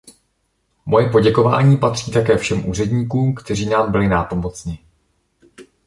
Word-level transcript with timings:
Moje 0.85 1.09
poděkování 1.09 1.77
patří 1.77 2.11
také 2.11 2.37
všem 2.37 2.65
úředníkům, 2.69 3.35
kteří 3.35 3.65
nám 3.69 3.91
byli 3.91 4.07
nápomocni. 4.07 4.79